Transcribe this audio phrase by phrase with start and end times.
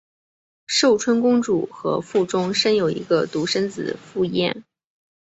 [0.65, 4.63] 寿春公主和傅忠生有一个独生子傅彦。